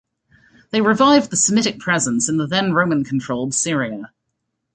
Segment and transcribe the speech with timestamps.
[0.71, 4.11] They revived the Semitic presence in the then Roman-controlled Syria.